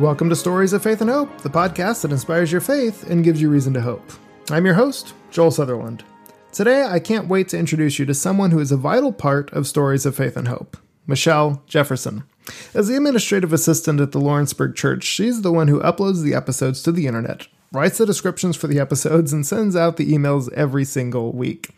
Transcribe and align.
Welcome 0.00 0.30
to 0.30 0.34
Stories 0.34 0.72
of 0.72 0.82
Faith 0.82 1.02
and 1.02 1.10
Hope, 1.10 1.42
the 1.42 1.50
podcast 1.50 2.00
that 2.00 2.10
inspires 2.10 2.50
your 2.50 2.62
faith 2.62 3.10
and 3.10 3.22
gives 3.22 3.42
you 3.42 3.50
reason 3.50 3.74
to 3.74 3.82
hope. 3.82 4.10
I'm 4.48 4.64
your 4.64 4.72
host, 4.74 5.12
Joel 5.30 5.50
Sutherland. 5.50 6.04
Today, 6.52 6.84
I 6.84 6.98
can't 6.98 7.28
wait 7.28 7.50
to 7.50 7.58
introduce 7.58 7.98
you 7.98 8.06
to 8.06 8.14
someone 8.14 8.50
who 8.50 8.60
is 8.60 8.72
a 8.72 8.78
vital 8.78 9.12
part 9.12 9.52
of 9.52 9.66
Stories 9.66 10.06
of 10.06 10.16
Faith 10.16 10.38
and 10.38 10.48
Hope, 10.48 10.78
Michelle 11.06 11.62
Jefferson. 11.66 12.24
As 12.72 12.88
the 12.88 12.96
administrative 12.96 13.52
assistant 13.52 14.00
at 14.00 14.12
the 14.12 14.20
Lawrenceburg 14.20 14.74
Church, 14.74 15.04
she's 15.04 15.42
the 15.42 15.52
one 15.52 15.68
who 15.68 15.80
uploads 15.80 16.22
the 16.22 16.34
episodes 16.34 16.82
to 16.84 16.92
the 16.92 17.06
internet, 17.06 17.48
writes 17.70 17.98
the 17.98 18.06
descriptions 18.06 18.56
for 18.56 18.68
the 18.68 18.80
episodes, 18.80 19.34
and 19.34 19.46
sends 19.46 19.76
out 19.76 19.98
the 19.98 20.10
emails 20.10 20.50
every 20.54 20.86
single 20.86 21.30
week. 21.32 21.74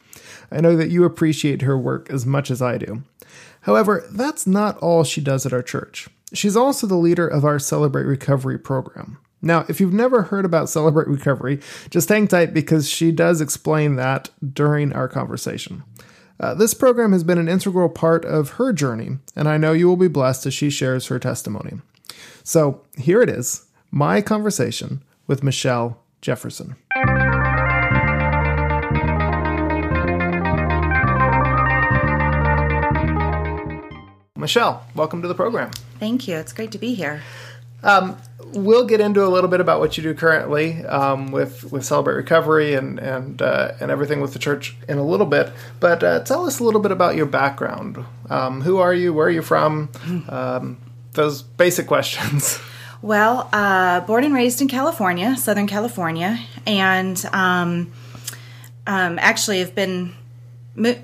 I 0.48 0.60
know 0.60 0.76
that 0.76 0.90
you 0.90 1.02
appreciate 1.02 1.62
her 1.62 1.76
work 1.76 2.08
as 2.08 2.24
much 2.24 2.52
as 2.52 2.62
I 2.62 2.78
do. 2.78 3.02
However, 3.62 4.04
that's 4.12 4.46
not 4.46 4.78
all 4.78 5.02
she 5.02 5.20
does 5.20 5.44
at 5.44 5.52
our 5.52 5.62
church. 5.62 6.08
She's 6.34 6.56
also 6.56 6.86
the 6.86 6.96
leader 6.96 7.26
of 7.26 7.44
our 7.44 7.58
Celebrate 7.58 8.04
Recovery 8.04 8.58
program. 8.58 9.18
Now, 9.42 9.64
if 9.68 9.80
you've 9.80 9.92
never 9.92 10.22
heard 10.22 10.44
about 10.44 10.68
Celebrate 10.68 11.08
Recovery, 11.08 11.60
just 11.90 12.08
hang 12.08 12.28
tight 12.28 12.54
because 12.54 12.88
she 12.88 13.10
does 13.10 13.40
explain 13.40 13.96
that 13.96 14.30
during 14.52 14.92
our 14.92 15.08
conversation. 15.08 15.82
Uh, 16.38 16.54
this 16.54 16.74
program 16.74 17.12
has 17.12 17.24
been 17.24 17.38
an 17.38 17.48
integral 17.48 17.88
part 17.88 18.24
of 18.24 18.50
her 18.50 18.72
journey, 18.72 19.18
and 19.36 19.48
I 19.48 19.56
know 19.56 19.72
you 19.72 19.88
will 19.88 19.96
be 19.96 20.08
blessed 20.08 20.46
as 20.46 20.54
she 20.54 20.70
shares 20.70 21.06
her 21.06 21.18
testimony. 21.18 21.80
So, 22.44 22.82
here 22.96 23.22
it 23.22 23.28
is 23.28 23.66
my 23.90 24.20
conversation 24.20 25.02
with 25.26 25.42
Michelle 25.42 26.00
Jefferson. 26.20 26.76
Michelle, 34.42 34.84
welcome 34.96 35.22
to 35.22 35.28
the 35.28 35.36
program. 35.36 35.70
Thank 36.00 36.26
you. 36.26 36.36
It's 36.36 36.52
great 36.52 36.72
to 36.72 36.78
be 36.78 36.94
here. 36.94 37.22
Um, 37.84 38.16
we'll 38.40 38.84
get 38.86 39.00
into 39.00 39.24
a 39.24 39.30
little 39.30 39.48
bit 39.48 39.60
about 39.60 39.78
what 39.78 39.96
you 39.96 40.02
do 40.02 40.14
currently 40.14 40.84
um, 40.86 41.30
with 41.30 41.70
with 41.70 41.84
Celebrate 41.84 42.16
Recovery 42.16 42.74
and 42.74 42.98
and 42.98 43.40
uh, 43.40 43.74
and 43.80 43.92
everything 43.92 44.20
with 44.20 44.32
the 44.32 44.40
church 44.40 44.76
in 44.88 44.98
a 44.98 45.06
little 45.06 45.26
bit. 45.26 45.52
But 45.78 46.02
uh, 46.02 46.24
tell 46.24 46.44
us 46.44 46.58
a 46.58 46.64
little 46.64 46.80
bit 46.80 46.90
about 46.90 47.14
your 47.14 47.26
background. 47.26 48.04
Um, 48.30 48.62
who 48.62 48.78
are 48.78 48.92
you? 48.92 49.14
Where 49.14 49.28
are 49.28 49.30
you 49.30 49.42
from? 49.42 49.90
Um, 50.28 50.78
those 51.12 51.42
basic 51.42 51.86
questions. 51.86 52.58
Well, 53.02 53.48
uh, 53.52 54.02
born 54.02 54.22
and 54.22 54.32
raised 54.32 54.62
in 54.62 54.68
California, 54.68 55.36
Southern 55.36 55.66
California, 55.66 56.38
and 56.68 57.20
um, 57.32 57.90
um, 58.86 59.18
actually 59.18 59.58
have 59.58 59.74
been 59.74 60.14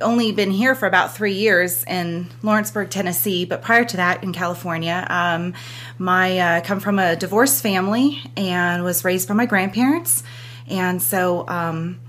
only 0.00 0.33
been 0.33 0.50
here 0.50 0.74
for 0.74 0.86
about 0.86 1.14
three 1.14 1.34
years 1.34 1.84
in 1.84 2.28
Lawrenceburg, 2.42 2.91
Tennessee, 2.91 3.44
but 3.44 3.62
prior 3.62 3.84
to 3.84 3.97
that 3.98 4.22
in 4.22 4.33
California. 4.33 5.06
Um, 5.08 5.55
my 5.98 6.38
uh, 6.38 6.61
come 6.62 6.80
from 6.80 6.98
a 6.98 7.16
divorced 7.16 7.62
family 7.62 8.20
and 8.36 8.83
was 8.84 9.05
raised 9.05 9.28
by 9.28 9.34
my 9.34 9.46
grandparents, 9.46 10.22
and 10.69 11.02
so 11.02 11.46
um, 11.48 12.00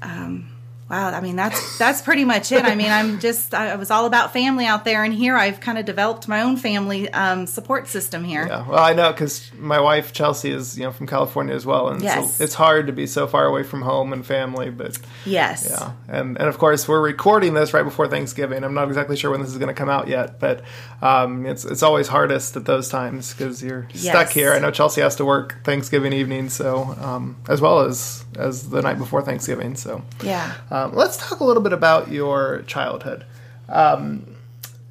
um, 0.00 0.48
Wow, 0.92 1.08
I 1.08 1.22
mean 1.22 1.36
that's 1.36 1.78
that's 1.78 2.02
pretty 2.02 2.26
much 2.26 2.52
it. 2.52 2.66
I 2.66 2.74
mean, 2.74 2.90
I'm 2.90 3.18
just 3.18 3.54
I 3.54 3.76
was 3.76 3.90
all 3.90 4.04
about 4.04 4.34
family 4.34 4.66
out 4.66 4.84
there, 4.84 5.04
and 5.04 5.14
here 5.14 5.38
I've 5.38 5.58
kind 5.58 5.78
of 5.78 5.86
developed 5.86 6.28
my 6.28 6.42
own 6.42 6.58
family 6.58 7.08
um, 7.08 7.46
support 7.46 7.88
system 7.88 8.24
here. 8.24 8.46
Yeah, 8.46 8.68
well, 8.68 8.78
I 8.78 8.92
know 8.92 9.10
because 9.10 9.50
my 9.56 9.80
wife 9.80 10.12
Chelsea 10.12 10.50
is 10.50 10.76
you 10.76 10.84
know 10.84 10.92
from 10.92 11.06
California 11.06 11.54
as 11.54 11.64
well, 11.64 11.88
and 11.88 12.02
yes. 12.02 12.36
so 12.36 12.44
it's 12.44 12.52
hard 12.52 12.88
to 12.88 12.92
be 12.92 13.06
so 13.06 13.26
far 13.26 13.46
away 13.46 13.62
from 13.62 13.80
home 13.80 14.12
and 14.12 14.26
family. 14.26 14.68
But 14.68 14.98
yes, 15.24 15.66
yeah, 15.70 15.92
and 16.08 16.36
and 16.36 16.46
of 16.46 16.58
course 16.58 16.86
we're 16.86 17.00
recording 17.00 17.54
this 17.54 17.72
right 17.72 17.84
before 17.84 18.06
Thanksgiving. 18.06 18.62
I'm 18.62 18.74
not 18.74 18.88
exactly 18.88 19.16
sure 19.16 19.30
when 19.30 19.40
this 19.40 19.48
is 19.48 19.56
going 19.56 19.68
to 19.68 19.74
come 19.74 19.88
out 19.88 20.08
yet, 20.08 20.40
but 20.40 20.62
um, 21.00 21.46
it's 21.46 21.64
it's 21.64 21.82
always 21.82 22.06
hardest 22.06 22.54
at 22.54 22.66
those 22.66 22.90
times 22.90 23.32
because 23.32 23.62
you're 23.62 23.88
yes. 23.94 24.02
stuck 24.02 24.28
here. 24.28 24.52
I 24.52 24.58
know 24.58 24.70
Chelsea 24.70 25.00
has 25.00 25.16
to 25.16 25.24
work 25.24 25.64
Thanksgiving 25.64 26.12
evening, 26.12 26.50
so 26.50 26.82
um, 27.00 27.38
as 27.48 27.62
well 27.62 27.80
as 27.80 28.26
as 28.36 28.68
the 28.68 28.82
night 28.82 28.98
before 28.98 29.22
Thanksgiving. 29.22 29.74
So 29.74 30.02
yeah. 30.22 30.54
Um, 30.70 30.81
let's 30.88 31.16
talk 31.16 31.40
a 31.40 31.44
little 31.44 31.62
bit 31.62 31.72
about 31.72 32.10
your 32.10 32.62
childhood. 32.66 33.24
Um, 33.68 34.36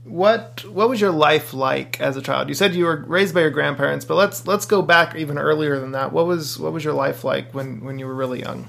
what 0.03 0.66
what 0.66 0.90
was 0.90 1.00
your 1.00 1.12
life 1.12 1.53
like 1.53 2.00
as 2.02 2.18
a 2.18 2.22
child? 2.22 2.50
You 2.50 2.56
said 2.56 2.74
you 2.74 2.85
were 2.85 3.03
raised 3.07 3.34
by 3.34 3.41
your 3.41 3.50
grandparents, 3.50 4.06
but 4.06 4.16
let's 4.16 4.47
let's 4.47 4.66
go 4.66 4.81
back 4.81 5.16
even 5.16 5.38
earlier 5.38 5.79
than 5.79 5.91
that. 5.91 6.12
What 6.12 6.25
was 6.28 6.59
what 6.59 6.74
was 6.74 6.84
your 6.84 6.94
life 6.94 7.24
like 7.24 7.53
when 7.53 7.84
when 7.84 8.00
you 8.00 8.07
were 8.07 8.16
really 8.16 8.41
young? 8.41 8.68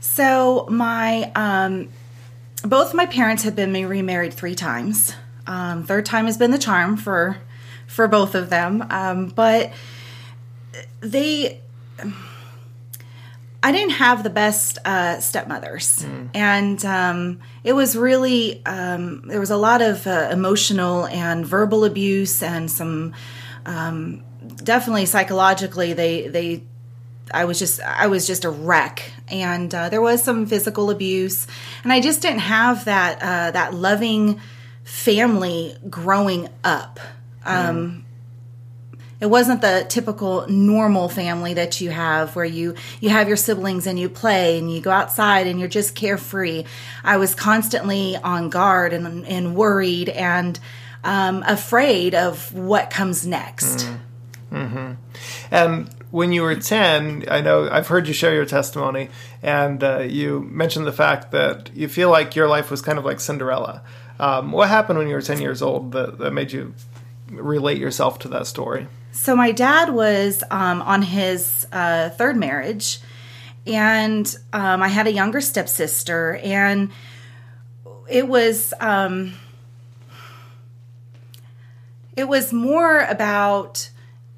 So 0.00 0.66
my 0.70 1.30
um, 1.34 1.88
both 2.62 2.94
my 2.94 3.06
parents 3.06 3.42
had 3.42 3.54
been 3.54 3.72
remarried 3.86 4.34
three 4.34 4.54
times. 4.54 5.14
Um, 5.46 5.84
third 5.84 6.04
time 6.04 6.26
has 6.26 6.36
been 6.36 6.50
the 6.50 6.58
charm 6.58 6.96
for 6.96 7.38
for 7.86 8.08
both 8.08 8.34
of 8.34 8.50
them, 8.50 8.84
um, 8.90 9.28
but 9.28 9.72
they 11.00 11.60
I 13.66 13.72
didn't 13.72 13.94
have 13.94 14.22
the 14.22 14.30
best 14.30 14.78
uh, 14.84 15.18
stepmothers, 15.18 16.04
mm. 16.04 16.30
and 16.34 16.84
um, 16.84 17.40
it 17.64 17.72
was 17.72 17.96
really 17.96 18.64
um, 18.64 19.22
there 19.26 19.40
was 19.40 19.50
a 19.50 19.56
lot 19.56 19.82
of 19.82 20.06
uh, 20.06 20.28
emotional 20.30 21.04
and 21.06 21.44
verbal 21.44 21.84
abuse, 21.84 22.44
and 22.44 22.70
some 22.70 23.12
um, 23.64 24.22
definitely 24.62 25.06
psychologically 25.06 25.94
they 25.94 26.28
they 26.28 26.62
I 27.34 27.46
was 27.46 27.58
just 27.58 27.80
I 27.80 28.06
was 28.06 28.24
just 28.24 28.44
a 28.44 28.50
wreck, 28.50 29.10
and 29.26 29.74
uh, 29.74 29.88
there 29.88 30.00
was 30.00 30.22
some 30.22 30.46
physical 30.46 30.88
abuse, 30.90 31.48
and 31.82 31.92
I 31.92 31.98
just 31.98 32.22
didn't 32.22 32.42
have 32.42 32.84
that 32.84 33.18
uh, 33.20 33.50
that 33.50 33.74
loving 33.74 34.40
family 34.84 35.76
growing 35.90 36.48
up. 36.62 37.00
Mm 37.44 38.05
it 39.20 39.26
wasn't 39.26 39.62
the 39.62 39.86
typical 39.88 40.46
normal 40.48 41.08
family 41.08 41.54
that 41.54 41.80
you 41.80 41.90
have 41.90 42.36
where 42.36 42.44
you 42.44 42.74
you 43.00 43.08
have 43.08 43.28
your 43.28 43.36
siblings 43.36 43.86
and 43.86 43.98
you 43.98 44.08
play 44.08 44.58
and 44.58 44.72
you 44.72 44.80
go 44.80 44.90
outside 44.90 45.46
and 45.46 45.58
you're 45.58 45.68
just 45.68 45.94
carefree 45.94 46.64
i 47.04 47.16
was 47.16 47.34
constantly 47.34 48.16
on 48.16 48.50
guard 48.50 48.92
and, 48.92 49.26
and 49.26 49.56
worried 49.56 50.08
and 50.08 50.58
um, 51.04 51.44
afraid 51.46 52.14
of 52.14 52.52
what 52.52 52.90
comes 52.90 53.26
next 53.26 53.86
mm-hmm. 53.86 54.56
mm-hmm. 54.56 54.92
and 55.50 55.90
when 56.10 56.32
you 56.32 56.42
were 56.42 56.54
10 56.54 57.24
i 57.30 57.40
know 57.40 57.68
i've 57.70 57.88
heard 57.88 58.08
you 58.08 58.14
share 58.14 58.34
your 58.34 58.46
testimony 58.46 59.08
and 59.42 59.82
uh, 59.82 60.00
you 60.00 60.40
mentioned 60.50 60.86
the 60.86 60.92
fact 60.92 61.30
that 61.30 61.70
you 61.74 61.88
feel 61.88 62.10
like 62.10 62.34
your 62.34 62.48
life 62.48 62.70
was 62.70 62.82
kind 62.82 62.98
of 62.98 63.04
like 63.04 63.20
cinderella 63.20 63.82
um, 64.18 64.50
what 64.50 64.70
happened 64.70 64.98
when 64.98 65.08
you 65.08 65.14
were 65.14 65.22
10 65.22 65.42
years 65.42 65.60
old 65.60 65.92
that, 65.92 66.18
that 66.18 66.32
made 66.32 66.50
you 66.50 66.74
relate 67.30 67.78
yourself 67.78 68.18
to 68.18 68.28
that 68.28 68.46
story 68.46 68.86
so 69.12 69.34
my 69.34 69.52
dad 69.52 69.90
was 69.90 70.42
um, 70.50 70.82
on 70.82 71.02
his 71.02 71.66
uh, 71.72 72.10
third 72.10 72.36
marriage, 72.36 73.00
and 73.66 74.36
um, 74.52 74.82
I 74.82 74.88
had 74.88 75.06
a 75.06 75.12
younger 75.12 75.40
stepsister, 75.40 76.36
and 76.42 76.90
it 78.08 78.28
was 78.28 78.72
um, 78.80 79.34
it 82.16 82.28
was 82.28 82.52
more 82.52 83.00
about 83.00 83.90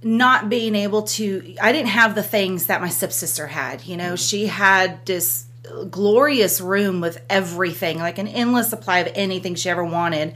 not 0.02 0.48
being 0.48 0.74
able 0.74 1.02
to. 1.02 1.54
I 1.60 1.72
didn't 1.72 1.88
have 1.88 2.14
the 2.14 2.22
things 2.22 2.66
that 2.66 2.80
my 2.80 2.88
stepsister 2.88 3.46
had. 3.46 3.84
You 3.84 3.96
know, 3.96 4.16
she 4.16 4.46
had 4.46 5.04
this 5.06 5.46
glorious 5.90 6.60
room 6.60 7.00
with 7.00 7.20
everything, 7.28 7.98
like 7.98 8.18
an 8.18 8.28
endless 8.28 8.70
supply 8.70 9.00
of 9.00 9.12
anything 9.14 9.54
she 9.54 9.68
ever 9.68 9.84
wanted 9.84 10.34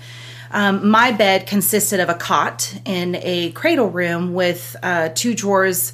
um, 0.52 0.90
my 0.90 1.12
bed 1.12 1.46
consisted 1.46 2.00
of 2.00 2.08
a 2.08 2.14
cot 2.14 2.74
in 2.84 3.16
a 3.16 3.52
cradle 3.52 3.88
room 3.88 4.34
with 4.34 4.76
uh, 4.82 5.08
two 5.14 5.34
drawers 5.34 5.92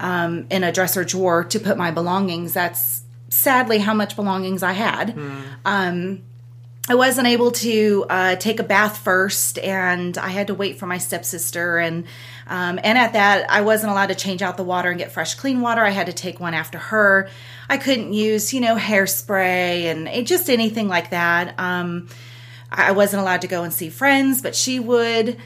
um, 0.00 0.46
in 0.50 0.64
a 0.64 0.72
dresser 0.72 1.04
drawer 1.04 1.44
to 1.44 1.60
put 1.60 1.76
my 1.76 1.90
belongings. 1.90 2.54
That's 2.54 3.02
sadly 3.28 3.78
how 3.78 3.94
much 3.94 4.16
belongings 4.16 4.62
I 4.62 4.72
had. 4.72 5.14
Mm. 5.14 5.42
Um, 5.64 6.22
I 6.88 6.94
wasn't 6.94 7.28
able 7.28 7.52
to 7.52 8.06
uh, 8.08 8.36
take 8.36 8.58
a 8.58 8.64
bath 8.64 8.98
first, 8.98 9.58
and 9.58 10.16
I 10.18 10.28
had 10.28 10.48
to 10.48 10.54
wait 10.54 10.78
for 10.78 10.86
my 10.86 10.98
stepsister. 10.98 11.78
And 11.78 12.04
um, 12.48 12.80
and 12.82 12.98
at 12.98 13.12
that, 13.12 13.48
I 13.48 13.60
wasn't 13.60 13.92
allowed 13.92 14.08
to 14.08 14.16
change 14.16 14.42
out 14.42 14.56
the 14.56 14.64
water 14.64 14.90
and 14.90 14.98
get 14.98 15.12
fresh, 15.12 15.34
clean 15.34 15.60
water. 15.60 15.84
I 15.84 15.90
had 15.90 16.06
to 16.06 16.12
take 16.12 16.40
one 16.40 16.52
after 16.52 16.78
her. 16.78 17.28
I 17.68 17.76
couldn't 17.76 18.12
use, 18.12 18.52
you 18.52 18.60
know, 18.60 18.74
hairspray 18.74 19.84
and 19.84 20.26
just 20.26 20.50
anything 20.50 20.88
like 20.88 21.10
that. 21.10 21.54
Um, 21.58 22.08
I 22.70 22.92
wasn't 22.92 23.22
allowed 23.22 23.42
to 23.42 23.48
go 23.48 23.62
and 23.62 23.72
see 23.72 23.88
friends, 23.88 24.42
but 24.42 24.54
she 24.54 24.78
would. 24.78 25.36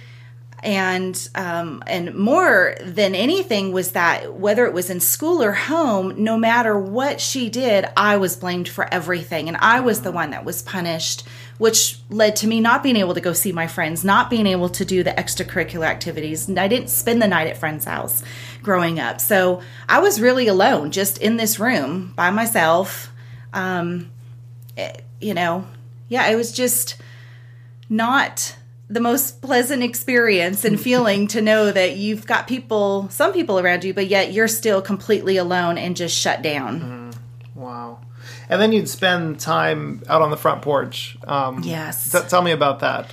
And 0.63 1.29
um, 1.35 1.83
and 1.87 2.15
more 2.15 2.75
than 2.81 3.15
anything 3.15 3.71
was 3.71 3.93
that 3.93 4.33
whether 4.33 4.65
it 4.65 4.73
was 4.73 4.89
in 4.89 4.99
school 4.99 5.43
or 5.43 5.53
home, 5.53 6.15
no 6.25 6.39
matter 6.39 6.79
what 6.79 7.21
she 7.21 7.51
did, 7.51 7.87
I 7.99 8.17
was 8.17 8.35
blamed 8.35 8.69
for 8.69 8.89
everything, 8.93 9.49
and 9.49 9.59
I 9.59 9.81
was 9.81 10.01
the 10.01 10.11
one 10.11 10.31
that 10.31 10.47
was 10.47 10.63
punished, 10.63 11.25
which 11.59 11.99
led 12.09 12.37
to 12.37 12.47
me 12.47 12.61
not 12.61 12.83
being 12.83 12.97
able 12.97 13.13
to 13.13 13.21
go 13.21 13.35
see 13.35 13.53
my 13.53 13.67
friends, 13.67 14.05
not 14.05 14.31
being 14.31 14.47
able 14.47 14.71
to 14.71 14.87
do 14.87 15.03
the 15.03 15.11
extracurricular 15.11 15.85
activities. 15.85 16.49
I 16.49 16.67
didn't 16.67 16.89
spend 16.89 17.21
the 17.21 17.29
night 17.29 17.49
at 17.49 17.59
friends' 17.59 17.85
house 17.85 18.23
growing 18.63 18.99
up, 18.99 19.21
so 19.21 19.61
I 19.87 19.99
was 19.99 20.19
really 20.19 20.47
alone, 20.47 20.93
just 20.93 21.19
in 21.19 21.37
this 21.37 21.59
room 21.61 22.15
by 22.17 22.31
myself. 22.31 23.13
Um, 23.53 24.11
it, 24.79 25.05
you 25.21 25.35
know, 25.35 25.67
yeah, 26.09 26.27
it 26.29 26.37
was 26.37 26.53
just 26.53 26.97
not 27.97 28.57
the 28.89 29.01
most 29.01 29.41
pleasant 29.41 29.83
experience 29.83 30.65
and 30.65 30.79
feeling 30.79 31.27
to 31.29 31.41
know 31.41 31.73
that 31.73 31.97
you've 31.97 32.27
got 32.27 32.47
people, 32.47 33.09
some 33.11 33.33
people 33.33 33.59
around 33.59 33.83
you, 33.83 33.95
but 33.95 34.07
yet 34.07 34.33
you're 34.33 34.49
still 34.49 34.83
completely 34.83 35.37
alone 35.37 35.79
and 35.79 35.97
just 35.97 36.17
shut 36.17 36.43
down. 36.43 36.81
Mm-hmm. 36.81 37.61
Wow. 37.61 38.01
And 38.49 38.61
then 38.61 38.73
you'd 38.73 38.89
spend 38.89 39.41
time 39.41 40.03
out 40.09 40.21
on 40.21 40.31
the 40.31 40.37
front 40.37 40.63
porch. 40.63 41.17
Um, 41.27 41.63
yes. 41.63 42.15
Tell 42.29 42.43
me 42.43 42.53
about 42.53 42.81
that. 42.81 43.11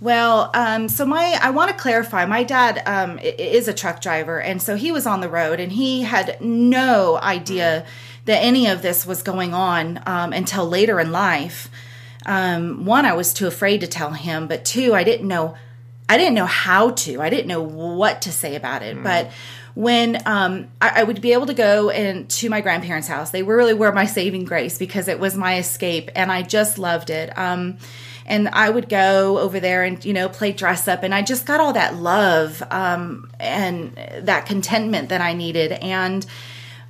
Well, 0.00 0.50
um, 0.54 0.88
so 0.88 1.06
my 1.06 1.38
I 1.40 1.50
want 1.50 1.70
to 1.70 1.76
clarify. 1.76 2.26
My 2.26 2.42
dad 2.42 2.82
um, 2.86 3.20
is 3.20 3.68
a 3.68 3.72
truck 3.72 4.00
driver, 4.00 4.40
and 4.40 4.60
so 4.60 4.74
he 4.74 4.90
was 4.90 5.06
on 5.06 5.20
the 5.20 5.28
road, 5.28 5.60
and 5.60 5.70
he 5.70 6.02
had 6.02 6.40
no 6.40 7.20
idea 7.22 7.86
that 8.24 8.38
any 8.42 8.66
of 8.66 8.82
this 8.82 9.06
was 9.06 9.22
going 9.22 9.54
on 9.54 10.02
um, 10.04 10.32
until 10.32 10.68
later 10.68 10.98
in 10.98 11.12
life. 11.12 11.70
Um, 12.26 12.84
one, 12.84 13.04
I 13.04 13.12
was 13.14 13.32
too 13.32 13.46
afraid 13.46 13.80
to 13.80 13.86
tell 13.86 14.10
him, 14.10 14.48
but 14.48 14.64
two, 14.64 14.94
I 14.94 15.04
didn't 15.04 15.28
know. 15.28 15.56
I 16.08 16.18
didn't 16.18 16.34
know 16.34 16.46
how 16.46 16.90
to. 16.90 17.20
I 17.22 17.30
didn't 17.30 17.46
know 17.46 17.62
what 17.62 18.22
to 18.22 18.32
say 18.32 18.54
about 18.54 18.82
it. 18.82 18.96
Mm. 18.96 19.02
But 19.02 19.30
when 19.74 20.20
um, 20.26 20.68
I, 20.80 21.00
I, 21.00 21.02
would 21.04 21.22
be 21.22 21.32
able 21.32 21.46
to 21.46 21.54
go 21.54 21.88
and 21.88 22.28
to 22.28 22.50
my 22.50 22.60
grandparents' 22.60 23.08
house, 23.08 23.30
they 23.30 23.42
were 23.42 23.56
really 23.56 23.72
were 23.72 23.92
my 23.92 24.04
saving 24.04 24.44
grace 24.44 24.76
because 24.76 25.08
it 25.08 25.18
was 25.18 25.36
my 25.36 25.58
escape, 25.58 26.10
and 26.14 26.30
I 26.30 26.42
just 26.42 26.78
loved 26.78 27.08
it. 27.08 27.36
Um, 27.38 27.78
and 28.26 28.48
I 28.50 28.70
would 28.70 28.88
go 28.88 29.38
over 29.38 29.58
there 29.60 29.82
and 29.82 30.04
you 30.04 30.12
know 30.12 30.28
play 30.28 30.52
dress 30.52 30.86
up, 30.88 31.02
and 31.02 31.14
I 31.14 31.22
just 31.22 31.46
got 31.46 31.60
all 31.60 31.72
that 31.72 31.96
love 31.96 32.62
um, 32.70 33.30
and 33.40 33.96
that 34.20 34.46
contentment 34.46 35.08
that 35.08 35.20
I 35.20 35.32
needed. 35.32 35.72
And 35.72 36.26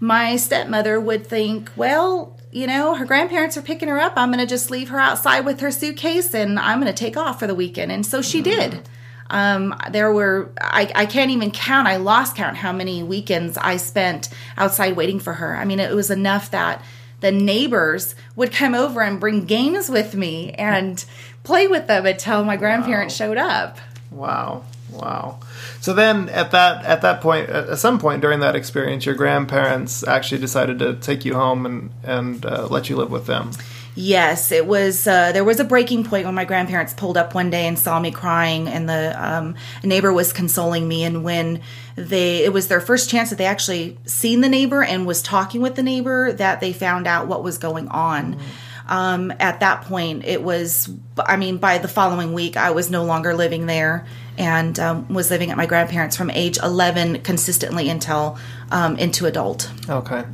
my 0.01 0.37
stepmother 0.37 1.01
would 1.01 1.27
think, 1.27 1.71
well, 1.77 2.37
you 2.53 2.67
know, 2.67 2.95
her 2.95 3.07
grandparents 3.07 3.57
are 3.57 3.63
picking 3.63 3.89
her 3.89 3.99
up. 3.99 4.13
I'm 4.17 4.29
going 4.29 4.39
to 4.39 4.47
just 4.47 4.71
leave 4.71 4.91
her 4.91 5.01
outside 5.01 5.41
with 5.41 5.61
her 5.61 5.71
suitcase, 5.71 6.35
and 6.35 6.59
I'm 6.59 6.81
going 6.81 6.93
to 6.93 6.99
take 6.99 7.17
off 7.17 7.41
for 7.41 7.47
the 7.47 7.55
weekend. 7.55 7.91
And 7.91 8.05
so 8.05 8.21
she 8.21 8.43
mm-hmm. 8.43 8.71
did. 8.71 8.89
Um, 9.31 9.75
there 9.91 10.13
were 10.13 10.51
I, 10.61 10.93
I 10.95 11.07
can't 11.07 11.31
even 11.31 11.51
count. 11.51 11.89
I 11.89 11.97
lost 11.97 12.37
count 12.37 12.59
how 12.59 12.71
many 12.71 13.03
weekends 13.03 13.57
I 13.57 13.79
spent 13.79 14.29
outside 14.59 14.95
waiting 14.95 15.19
for 15.19 15.33
her. 15.33 15.57
I 15.57 15.65
mean, 15.65 15.81
it 15.81 15.95
was 15.95 16.11
enough 16.11 16.51
that 16.51 16.85
the 17.21 17.33
neighbors 17.33 18.15
would 18.37 18.53
come 18.53 18.75
over 18.75 19.01
and 19.01 19.19
bring 19.19 19.47
games 19.47 19.89
with 19.89 20.15
me 20.15 20.53
and 20.53 21.03
play 21.45 21.67
with 21.67 21.87
them 21.87 22.05
until 22.05 22.45
my 22.45 22.59
grandparents 22.59 23.19
wow. 23.19 23.27
showed 23.27 23.39
up. 23.39 23.79
Wow. 24.11 24.65
Wow. 24.93 25.41
So 25.81 25.93
then 25.93 26.29
at 26.29 26.51
that 26.51 26.85
at 26.85 27.03
that 27.03 27.21
point 27.21 27.49
at 27.49 27.79
some 27.79 27.99
point 27.99 28.21
during 28.21 28.41
that 28.41 28.55
experience 28.55 29.07
your 29.07 29.15
grandparents 29.15 30.07
actually 30.07 30.41
decided 30.41 30.79
to 30.81 30.95
take 30.95 31.25
you 31.25 31.35
home 31.35 31.67
and 31.67 31.91
and 32.05 32.47
uh, 32.47 32.67
let 32.71 32.89
you 32.89 32.97
live 32.97 33.11
with 33.11 33.27
them. 33.27 33.53
Yes, 33.95 34.53
it 34.53 34.67
was. 34.67 35.07
Uh, 35.07 35.33
there 35.33 35.45
was 35.45 35.61
a 35.61 35.65
breaking 35.65 36.05
point 36.05 36.25
when 36.25 36.35
my 36.35 36.47
grandparents 36.47 36.95
pulled 36.95 37.19
up 37.19 37.35
one 37.35 37.51
day 37.51 37.67
and 37.67 37.79
saw 37.79 38.01
me 38.01 38.11
crying, 38.11 38.67
and 38.67 38.89
the 38.89 39.15
um, 39.23 39.55
neighbor 39.85 40.11
was 40.13 40.33
consoling 40.33 40.89
me. 40.89 41.05
And 41.05 41.23
when 41.23 41.61
they, 41.95 42.43
it 42.43 42.55
was 42.55 42.69
their 42.69 42.81
first 42.81 43.11
chance 43.11 43.29
that 43.29 43.37
they 43.37 43.45
actually 43.45 43.99
seen 44.07 44.41
the 44.41 44.49
neighbor 44.49 44.83
and 44.83 45.07
was 45.07 45.21
talking 45.21 45.61
with 45.61 45.75
the 45.75 45.83
neighbor, 45.83 46.33
that 46.33 46.61
they 46.61 46.73
found 46.73 47.07
out 47.07 47.27
what 47.27 47.45
was 47.45 47.59
going 47.59 47.89
on. 47.89 48.35
Mm-hmm. 48.35 48.47
Um, 48.93 49.33
at 49.41 49.61
that 49.61 49.85
point, 49.87 50.27
it 50.27 50.43
was. 50.43 50.91
I 51.17 51.39
mean, 51.39 51.57
by 51.57 51.79
the 51.79 51.89
following 51.89 52.35
week, 52.35 52.59
I 52.59 52.73
was 52.73 52.91
no 52.91 53.05
longer 53.05 53.33
living 53.33 53.65
there 53.65 54.07
and 54.37 54.79
um, 54.79 55.09
was 55.09 55.31
living 55.31 55.51
at 55.51 55.57
my 55.57 55.65
grandparents 55.65 56.15
from 56.15 56.31
age 56.31 56.59
11 56.59 57.23
consistently 57.23 57.89
until 57.89 58.39
um, 58.71 58.97
into 58.99 59.25
adult. 59.25 59.71
Okay. 59.89 60.25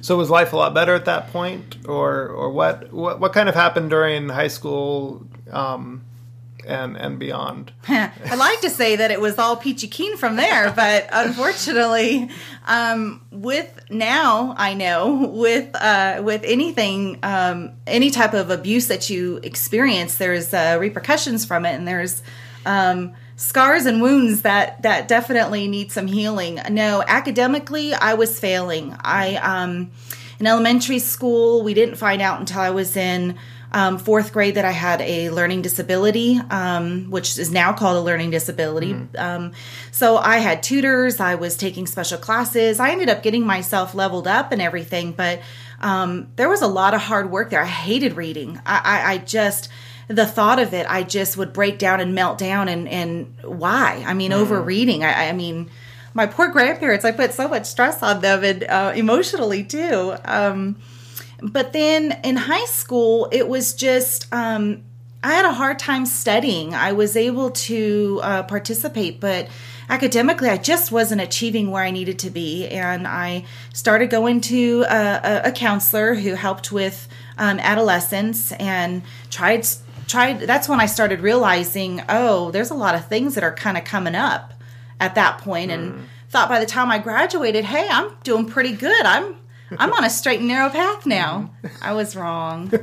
So 0.00 0.16
was 0.16 0.30
life 0.30 0.54
a 0.54 0.56
lot 0.56 0.72
better 0.72 0.94
at 0.94 1.04
that 1.04 1.32
point, 1.32 1.76
or 1.86 2.28
or 2.28 2.50
what 2.50 2.90
what, 2.94 3.20
what 3.20 3.34
kind 3.34 3.50
of 3.50 3.54
happened 3.54 3.90
during 3.90 4.30
high 4.30 4.48
school 4.48 5.26
um, 5.50 6.02
and 6.66 6.96
and 6.96 7.18
beyond? 7.18 7.72
I 7.88 8.34
like 8.36 8.60
to 8.60 8.70
say 8.70 8.96
that 8.96 9.10
it 9.10 9.20
was 9.20 9.38
all 9.38 9.56
peachy 9.56 9.88
keen 9.88 10.16
from 10.16 10.36
there, 10.36 10.72
but 10.74 11.08
unfortunately, 11.12 12.30
um, 12.66 13.20
with 13.30 13.84
now 13.90 14.54
I 14.56 14.74
know 14.74 15.14
with 15.32 15.74
uh, 15.74 16.20
with 16.22 16.42
anything 16.44 17.18
um, 17.22 17.72
any 17.86 18.10
type 18.10 18.34
of 18.34 18.50
abuse 18.50 18.88
that 18.88 19.10
you 19.10 19.40
experience, 19.42 20.16
there's 20.16 20.52
uh, 20.52 20.76
repercussions 20.80 21.44
from 21.44 21.64
it, 21.64 21.74
and 21.74 21.86
there's 21.86 22.22
um, 22.66 23.14
scars 23.36 23.86
and 23.86 24.00
wounds 24.00 24.42
that 24.42 24.82
that 24.82 25.08
definitely 25.08 25.68
need 25.68 25.92
some 25.92 26.06
healing. 26.06 26.60
No, 26.70 27.02
academically, 27.06 27.94
I 27.94 28.14
was 28.14 28.38
failing. 28.38 28.94
I 29.00 29.36
um, 29.36 29.90
in 30.38 30.46
elementary 30.46 30.98
school, 30.98 31.62
we 31.62 31.74
didn't 31.74 31.96
find 31.96 32.20
out 32.20 32.40
until 32.40 32.60
I 32.60 32.70
was 32.70 32.96
in 32.96 33.38
um, 33.72 33.98
fourth 33.98 34.32
grade 34.32 34.54
that 34.56 34.64
I 34.64 34.70
had 34.70 35.00
a 35.00 35.30
learning 35.30 35.62
disability, 35.62 36.38
um, 36.50 37.10
which 37.10 37.38
is 37.38 37.50
now 37.50 37.72
called 37.72 37.96
a 37.96 38.00
learning 38.00 38.30
disability. 38.30 38.92
Mm-hmm. 38.94 39.16
Um, 39.16 39.52
so 39.90 40.16
I 40.16 40.38
had 40.38 40.62
tutors, 40.62 41.20
I 41.20 41.36
was 41.36 41.56
taking 41.56 41.86
special 41.86 42.18
classes. 42.18 42.80
I 42.80 42.90
ended 42.90 43.08
up 43.08 43.22
getting 43.22 43.46
myself 43.46 43.94
leveled 43.94 44.28
up 44.28 44.52
and 44.52 44.60
everything, 44.60 45.12
but 45.12 45.40
um, 45.80 46.28
there 46.36 46.48
was 46.48 46.62
a 46.62 46.66
lot 46.66 46.94
of 46.94 47.00
hard 47.00 47.30
work 47.30 47.50
there. 47.50 47.62
I 47.62 47.66
hated 47.66 48.14
reading. 48.14 48.60
I, 48.64 48.80
I, 48.84 49.12
I 49.14 49.18
just 49.18 49.68
the 50.08 50.26
thought 50.26 50.58
of 50.58 50.74
it, 50.74 50.86
I 50.88 51.02
just 51.02 51.36
would 51.36 51.52
break 51.52 51.78
down 51.78 52.00
and 52.00 52.14
melt 52.14 52.38
down. 52.38 52.68
And 52.68 52.88
and 52.88 53.34
why? 53.42 54.04
I 54.06 54.14
mean, 54.14 54.30
mm. 54.32 54.36
over 54.36 54.60
reading. 54.60 55.04
I, 55.04 55.28
I, 55.28 55.32
mean, 55.32 55.70
my 56.14 56.26
poor 56.26 56.48
grandparents. 56.48 57.04
I 57.04 57.12
put 57.12 57.32
so 57.32 57.48
much 57.48 57.66
stress 57.66 58.02
on 58.02 58.20
them 58.20 58.44
and 58.44 58.64
uh, 58.64 58.92
emotionally 58.94 59.64
too. 59.64 60.14
Um, 60.24 60.76
but 61.42 61.72
then 61.72 62.18
in 62.24 62.36
high 62.36 62.66
school, 62.66 63.28
it 63.32 63.48
was 63.48 63.74
just. 63.74 64.32
Um, 64.32 64.84
I 65.24 65.34
had 65.34 65.44
a 65.44 65.52
hard 65.52 65.78
time 65.78 66.04
studying. 66.04 66.74
I 66.74 66.92
was 66.92 67.16
able 67.16 67.52
to 67.52 68.20
uh, 68.24 68.42
participate, 68.42 69.20
but 69.20 69.46
academically, 69.88 70.48
I 70.48 70.56
just 70.56 70.90
wasn't 70.90 71.20
achieving 71.20 71.70
where 71.70 71.84
I 71.84 71.92
needed 71.92 72.18
to 72.20 72.30
be. 72.30 72.66
And 72.66 73.06
I 73.06 73.44
started 73.72 74.10
going 74.10 74.40
to 74.40 74.84
a, 74.88 75.42
a 75.44 75.52
counselor 75.52 76.14
who 76.14 76.34
helped 76.34 76.72
with 76.72 77.06
um, 77.38 77.60
adolescence 77.60 78.50
and 78.52 79.02
tried 79.30 79.66
tried 80.08 80.40
that's 80.40 80.68
when 80.68 80.80
I 80.80 80.86
started 80.86 81.20
realizing, 81.20 82.02
oh, 82.08 82.50
there's 82.50 82.70
a 82.70 82.74
lot 82.74 82.94
of 82.94 83.06
things 83.06 83.34
that 83.36 83.44
are 83.44 83.54
kind 83.54 83.78
of 83.78 83.84
coming 83.84 84.14
up 84.14 84.54
at 84.98 85.14
that 85.14 85.38
point 85.38 85.70
and 85.70 85.92
mm. 85.92 86.04
thought 86.28 86.48
by 86.48 86.58
the 86.58 86.66
time 86.66 86.90
I 86.90 86.98
graduated, 86.98 87.64
hey, 87.64 87.88
I'm 87.88 88.10
doing 88.24 88.46
pretty 88.46 88.72
good. 88.72 89.06
I'm 89.06 89.36
I'm 89.78 89.92
on 89.92 90.04
a 90.04 90.10
straight 90.10 90.40
and 90.40 90.48
narrow 90.48 90.68
path 90.70 91.06
now. 91.06 91.50
I 91.80 91.92
was 91.92 92.16
wrong. 92.16 92.70
so 92.70 92.78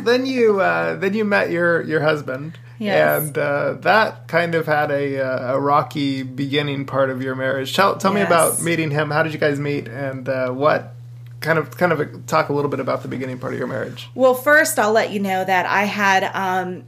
then 0.02 0.26
you 0.26 0.60
uh, 0.60 0.96
then 0.96 1.14
you 1.14 1.24
met 1.24 1.50
your 1.50 1.82
your 1.82 2.00
husband, 2.00 2.58
yes. 2.78 3.22
and 3.22 3.38
uh, 3.38 3.74
that 3.74 4.28
kind 4.28 4.54
of 4.54 4.66
had 4.66 4.90
a, 4.90 5.18
uh, 5.18 5.54
a 5.54 5.60
rocky 5.60 6.22
beginning 6.22 6.86
part 6.86 7.10
of 7.10 7.22
your 7.22 7.34
marriage. 7.34 7.74
Tell 7.74 7.96
tell 7.96 8.12
yes. 8.12 8.20
me 8.20 8.26
about 8.26 8.62
meeting 8.62 8.90
him. 8.90 9.10
How 9.10 9.22
did 9.22 9.32
you 9.32 9.38
guys 9.38 9.58
meet, 9.58 9.88
and 9.88 10.28
uh, 10.28 10.50
what 10.50 10.94
kind 11.40 11.58
of 11.58 11.76
kind 11.76 11.92
of 11.92 12.26
talk 12.26 12.48
a 12.48 12.52
little 12.52 12.70
bit 12.70 12.80
about 12.80 13.02
the 13.02 13.08
beginning 13.08 13.38
part 13.38 13.52
of 13.52 13.58
your 13.58 13.68
marriage. 13.68 14.08
Well, 14.14 14.34
first 14.34 14.78
I'll 14.78 14.92
let 14.92 15.10
you 15.10 15.20
know 15.20 15.44
that 15.44 15.66
I 15.66 15.84
had 15.84 16.24
um, 16.34 16.84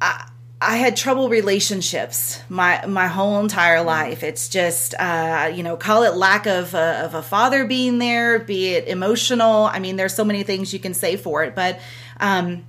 I, 0.00 0.28
I 0.60 0.76
had 0.76 0.96
trouble 0.96 1.28
relationships 1.28 2.40
my 2.48 2.86
my 2.86 3.06
whole 3.06 3.40
entire 3.40 3.82
life. 3.82 4.22
It's 4.22 4.48
just 4.48 4.94
uh, 4.98 5.52
you 5.54 5.62
know 5.62 5.76
call 5.76 6.04
it 6.04 6.14
lack 6.14 6.46
of 6.46 6.74
a, 6.74 7.04
of 7.04 7.14
a 7.14 7.22
father 7.22 7.64
being 7.66 7.98
there, 7.98 8.38
be 8.38 8.68
it 8.68 8.88
emotional. 8.88 9.64
I 9.64 9.78
mean, 9.78 9.96
there's 9.96 10.14
so 10.14 10.24
many 10.24 10.42
things 10.42 10.72
you 10.72 10.78
can 10.78 10.94
say 10.94 11.16
for 11.16 11.44
it, 11.44 11.54
but 11.54 11.80
um, 12.18 12.64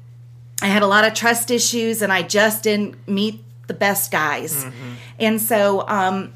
I 0.62 0.68
had 0.68 0.82
a 0.82 0.88
lot 0.88 1.06
of 1.06 1.14
trust 1.14 1.52
issues, 1.52 2.02
and 2.02 2.12
I 2.12 2.22
just 2.22 2.64
didn't 2.64 3.08
meet 3.08 3.44
the 3.68 3.74
best 3.74 4.12
guys, 4.12 4.64
mm-hmm. 4.64 4.94
and 5.20 5.42
so. 5.42 5.88
Um, 5.88 6.34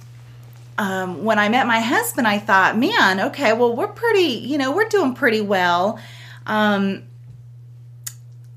um, 0.77 1.25
when 1.25 1.37
I 1.39 1.49
met 1.49 1.67
my 1.67 1.81
husband, 1.81 2.25
I 2.25 2.39
thought, 2.39 2.77
man, 2.77 3.19
okay, 3.19 3.51
well, 3.51 3.75
we're 3.75 3.89
pretty, 3.89 4.39
you 4.39 4.57
know, 4.57 4.71
we're 4.71 4.87
doing 4.87 5.13
pretty 5.13 5.41
well. 5.41 5.99
Um, 6.47 7.03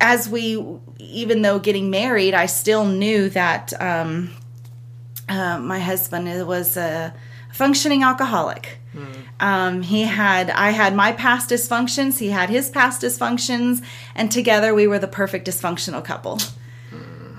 as 0.00 0.28
we, 0.28 0.54
even 1.02 1.42
though 1.42 1.59
getting 1.59 1.90
married, 1.90 2.35
I 2.35 2.47
still 2.47 2.85
knew 2.85 3.28
that 3.30 3.73
um, 3.80 4.30
uh, 5.28 5.59
my 5.59 5.78
husband 5.78 6.47
was 6.47 6.76
a 6.76 7.14
functioning 7.52 8.02
alcoholic. 8.02 8.78
Mm. 9.40 9.85
he 9.85 10.02
had, 10.02 10.50
I 10.50 10.71
had 10.71 10.94
my 10.94 11.12
past 11.12 11.50
dysfunctions, 11.50 12.18
he 12.18 12.28
had 12.28 12.50
his 12.50 12.68
past 12.68 13.02
dysfunctions, 13.02 13.82
and 14.14 14.30
together 14.30 14.75
we 14.75 14.87
were 14.87 14.99
the 14.99 15.09
perfect 15.09 15.47
dysfunctional 15.47 16.04
couple. 16.04 16.37
Mm. 16.90 17.38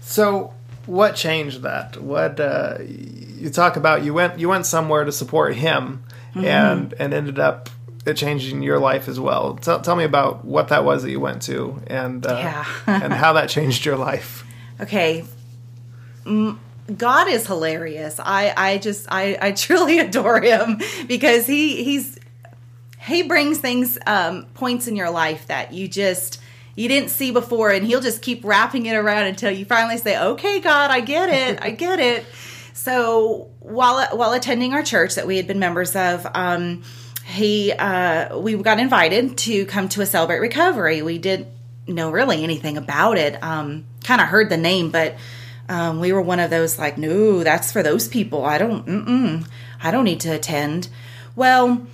So, 0.00 0.52
what 0.84 1.16
changed 1.16 1.62
that? 1.62 2.00
What 2.00 2.38
uh, 2.38 2.78
you 2.80 3.50
talk 3.50 3.76
about? 3.76 4.04
You 4.04 4.14
went 4.14 4.38
you 4.38 4.48
went 4.48 4.66
somewhere 4.66 5.04
to 5.04 5.10
support 5.10 5.54
him, 5.54 6.04
mm-hmm. 6.34 6.44
and 6.44 6.94
and 6.98 7.12
ended 7.12 7.38
up 7.38 7.70
changing 8.14 8.62
your 8.62 8.78
life 8.78 9.08
as 9.08 9.18
well. 9.18 9.56
Tell, 9.56 9.80
tell 9.80 9.96
me 9.96 10.04
about 10.04 10.44
what 10.44 10.68
that 10.68 10.84
was 10.84 11.02
that 11.02 11.10
you 11.10 11.20
went 11.20 11.42
to, 11.42 11.80
and 11.86 12.26
uh, 12.26 12.36
yeah. 12.36 12.66
and 12.86 13.12
how 13.12 13.32
that 13.34 13.48
changed 13.48 13.84
your 13.84 13.96
life. 13.96 14.44
Okay. 14.80 15.24
God 16.24 17.28
is 17.28 17.46
hilarious. 17.46 18.20
I, 18.20 18.52
I 18.56 18.78
just 18.78 19.06
I, 19.10 19.38
I 19.40 19.52
truly 19.52 19.98
adore 20.00 20.40
him 20.40 20.80
because 21.06 21.46
he 21.46 21.82
he's 21.84 22.18
he 23.06 23.22
brings 23.22 23.58
things 23.58 23.98
um, 24.06 24.46
points 24.54 24.88
in 24.88 24.96
your 24.96 25.10
life 25.10 25.46
that 25.46 25.72
you 25.72 25.88
just 25.88 26.40
you 26.76 26.88
didn't 26.88 27.08
see 27.08 27.30
before, 27.30 27.70
and 27.70 27.86
He'll 27.86 28.02
just 28.02 28.20
keep 28.20 28.44
wrapping 28.44 28.86
it 28.86 28.94
around 28.94 29.26
until 29.26 29.50
you 29.50 29.64
finally 29.64 29.96
say, 29.96 30.20
"Okay, 30.20 30.60
God, 30.60 30.90
I 30.90 31.00
get 31.00 31.30
it, 31.30 31.62
I 31.62 31.70
get 31.84 31.98
it." 31.98 32.26
So 32.74 33.48
while 33.60 34.06
while 34.16 34.32
attending 34.32 34.74
our 34.74 34.82
church 34.82 35.14
that 35.14 35.26
we 35.26 35.38
had 35.38 35.46
been 35.46 35.58
members 35.58 35.96
of, 35.96 36.26
um, 36.34 36.82
he 37.36 37.72
uh, 37.72 38.38
we 38.38 38.56
got 38.56 38.80
invited 38.80 39.38
to 39.38 39.66
come 39.66 39.88
to 39.90 40.00
a 40.00 40.06
celebrate 40.06 40.40
recovery. 40.40 41.02
We 41.02 41.18
didn't 41.18 41.48
know 41.86 42.10
really 42.10 42.42
anything 42.42 42.76
about 42.76 43.18
it. 43.18 43.42
Um, 43.42 43.84
kind 44.04 44.20
of 44.20 44.28
heard 44.28 44.50
the 44.50 44.56
name, 44.56 44.90
but 44.90 45.16
um, 45.68 46.00
we 46.00 46.12
were 46.12 46.22
one 46.22 46.40
of 46.40 46.50
those 46.50 46.78
like, 46.78 46.98
no, 46.98 47.42
that's 47.42 47.72
for 47.72 47.82
those 47.82 48.08
people. 48.08 48.44
I 48.44 48.58
don't, 48.58 49.46
I 49.82 49.90
don't 49.90 50.04
need 50.04 50.20
to 50.20 50.30
attend. 50.30 50.88
Well, 51.34 51.86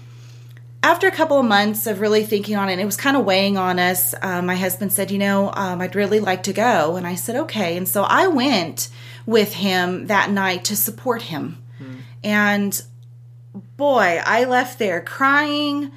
after 0.82 1.06
a 1.06 1.12
couple 1.12 1.38
of 1.38 1.46
months 1.46 1.87
of 1.87 2.00
really 2.00 2.25
thinking 2.25 2.56
on 2.56 2.68
it, 2.68 2.78
it 2.78 2.84
was 2.84 2.96
kind 2.96 3.16
of 3.16 3.25
weighing 3.25 3.56
on 3.56 3.78
us. 3.78 4.14
Um, 4.20 4.46
my 4.46 4.56
husband 4.56 4.92
said, 4.92 5.11
you 5.11 5.18
know, 5.18 5.52
um, 5.54 5.80
I'd 5.80 5.94
really 5.94 6.20
like 6.20 6.42
to 6.44 6.52
go, 6.52 6.96
and 6.96 7.06
I 7.06 7.14
said, 7.14 7.37
okay. 7.37 7.76
And 7.76 7.88
so 7.88 8.02
I 8.02 8.26
went 8.26 8.88
with 9.25 9.54
him 9.54 10.08
that 10.08 10.30
night 10.30 10.64
to 10.64 10.76
support 10.76 11.22
him, 11.22 11.62
hmm. 11.78 11.96
and 12.25 12.82
boy, 13.82 14.22
I 14.24 14.44
left 14.44 14.78
there 14.78 15.00
crying, 15.00 15.90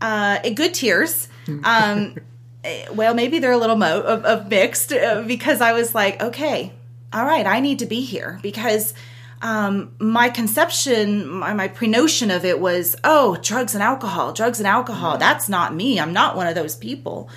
uh, 0.00 0.40
good 0.50 0.74
tears. 0.74 1.28
Um, 1.62 2.16
well, 2.92 3.14
maybe 3.14 3.38
they're 3.38 3.52
a 3.52 3.56
little 3.56 3.76
mo- 3.76 4.00
of, 4.00 4.24
of 4.24 4.48
mixed 4.48 4.92
uh, 4.92 5.22
because 5.22 5.60
I 5.60 5.72
was 5.72 5.94
like, 5.94 6.20
okay, 6.20 6.72
all 7.12 7.24
right, 7.24 7.46
I 7.46 7.60
need 7.60 7.78
to 7.78 7.86
be 7.86 8.00
here 8.00 8.40
because 8.42 8.94
um, 9.42 9.92
my 10.00 10.28
conception, 10.28 11.28
my, 11.28 11.54
my 11.54 11.68
pre 11.68 11.86
notion 11.86 12.32
of 12.32 12.44
it 12.44 12.58
was, 12.58 12.96
oh, 13.04 13.38
drugs 13.40 13.74
and 13.74 13.82
alcohol, 13.82 14.32
drugs 14.32 14.58
and 14.58 14.66
alcohol. 14.66 15.12
Mm-hmm. 15.12 15.20
That's 15.20 15.48
not 15.48 15.72
me. 15.72 16.00
I'm 16.00 16.12
not 16.12 16.34
one 16.34 16.48
of 16.48 16.56
those 16.56 16.74
people. 16.74 17.30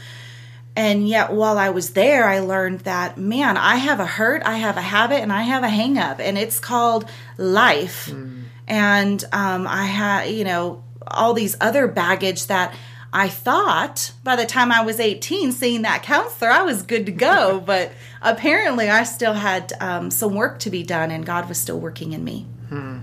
And 0.75 1.07
yet, 1.07 1.31
while 1.31 1.59
I 1.59 1.69
was 1.69 1.91
there, 1.91 2.27
I 2.27 2.39
learned 2.39 2.79
that, 2.79 3.15
man, 3.15 3.57
I 3.57 3.75
have 3.75 3.99
a 3.99 4.07
hurt, 4.07 4.41
I 4.43 4.57
have 4.57 4.75
a 4.75 4.81
habit, 4.81 5.21
and 5.21 5.31
I 5.31 5.43
have 5.43 5.63
a 5.63 5.69
hang 5.69 5.99
up, 5.99 6.19
and 6.19 6.35
it's 6.35 6.59
called 6.59 7.07
life. 7.37 8.07
Mm. 8.11 8.32
And 8.67 9.23
um, 9.31 9.67
I 9.67 9.85
had, 9.85 10.25
you 10.29 10.43
know, 10.43 10.83
all 11.07 11.33
these 11.33 11.57
other 11.59 11.87
baggage 11.87 12.47
that 12.47 12.73
I 13.11 13.29
thought 13.29 14.11
by 14.23 14.35
the 14.35 14.45
time 14.45 14.71
I 14.71 14.81
was 14.81 14.99
18, 14.99 15.51
seeing 15.51 15.83
that 15.83 16.03
counselor, 16.03 16.49
I 16.49 16.63
was 16.63 16.81
good 16.81 17.05
to 17.05 17.11
go. 17.11 17.59
but 17.65 17.91
apparently, 18.21 18.89
I 18.89 19.03
still 19.03 19.33
had 19.33 19.73
um, 19.79 20.09
some 20.09 20.33
work 20.33 20.59
to 20.59 20.69
be 20.69 20.83
done, 20.83 21.11
and 21.11 21.25
God 21.25 21.47
was 21.47 21.57
still 21.57 21.79
working 21.79 22.13
in 22.13 22.23
me. 22.23 22.47
Hmm. 22.69 22.99